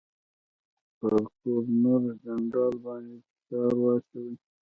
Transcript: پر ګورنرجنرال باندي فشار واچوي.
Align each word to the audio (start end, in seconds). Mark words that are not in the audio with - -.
پر 0.97 1.13
ګورنرجنرال 1.41 2.75
باندي 2.83 3.15
فشار 3.27 3.73
واچوي. 3.81 4.33